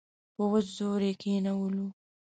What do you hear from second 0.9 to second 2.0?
یې کښېنولو.